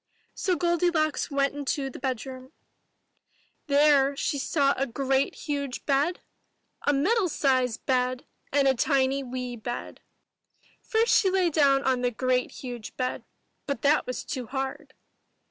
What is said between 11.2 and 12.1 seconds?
lay down on the